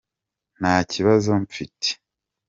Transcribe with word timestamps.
ntakibazo 0.59 1.29
mfite. 1.45 1.89